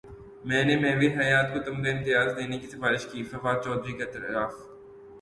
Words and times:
میں 0.47 0.63
نے 0.67 0.75
مہوش 0.83 1.13
حیات 1.19 1.47
کو 1.53 1.59
تمغہ 1.67 1.91
امتیاز 1.91 2.27
دینے 2.37 2.57
کی 2.61 2.67
سفارش 2.67 3.03
کی 3.11 3.23
فواد 3.31 3.57
چوہدری 3.63 3.93
کا 3.97 4.05
اعتراف 4.05 4.53